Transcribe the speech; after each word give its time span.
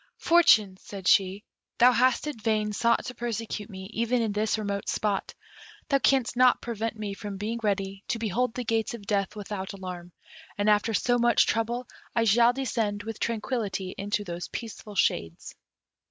"Fortune," 0.17 0.77
said 0.77 1.07
she, 1.07 1.43
"thou 1.77 1.91
hast 1.91 2.25
in 2.25 2.35
vain 2.39 2.73
sought 2.73 3.05
to 3.05 3.13
persecute 3.13 3.69
me 3.69 3.83
even 3.93 4.19
in 4.19 4.31
this 4.31 4.57
remote 4.57 4.89
spot; 4.89 5.35
thou 5.89 5.99
canst 5.99 6.35
not 6.35 6.59
prevent 6.59 6.97
me 6.97 7.13
from 7.13 7.37
being 7.37 7.59
ready 7.61 8.03
to 8.07 8.17
behold 8.17 8.55
the 8.55 8.63
gates 8.63 8.95
of 8.95 9.05
death 9.05 9.35
without 9.35 9.73
alarm, 9.73 10.11
and 10.57 10.71
after 10.71 10.95
so 10.95 11.19
much 11.19 11.45
trouble 11.45 11.87
I 12.15 12.23
shall 12.23 12.51
descend 12.51 13.03
with 13.03 13.19
tranquillity 13.19 13.93
into 13.95 14.23
those 14.23 14.47
peaceful 14.47 14.95
shades." 14.95 15.53